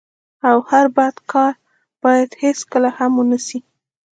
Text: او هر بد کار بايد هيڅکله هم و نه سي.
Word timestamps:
او 0.49 0.57
هر 0.69 0.85
بد 0.97 1.15
کار 1.31 1.53
بايد 2.03 2.29
هيڅکله 2.43 2.89
هم 2.97 3.11
و 3.19 3.21
نه 3.31 3.39
سي. 3.47 3.57